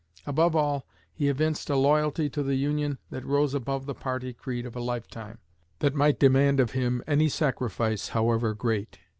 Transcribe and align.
Above 0.25 0.55
all, 0.55 0.83
he 1.13 1.27
evinced 1.29 1.69
a 1.69 1.75
loyalty 1.75 2.27
to 2.27 2.41
the 2.41 2.55
Union 2.55 2.97
that 3.11 3.23
rose 3.23 3.53
above 3.53 3.85
the 3.85 3.93
party 3.93 4.33
creed 4.33 4.65
of 4.65 4.75
a 4.75 4.79
lifetime 4.81 5.37
that 5.77 5.93
might 5.93 6.17
demand 6.19 6.59
of 6.59 6.71
him 6.71 7.03
any 7.05 7.29
sacrifice 7.29 8.07
however 8.07 8.55
great." 8.55 8.97